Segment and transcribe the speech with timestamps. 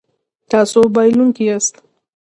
[0.51, 1.75] تاسو بایلونکی یاست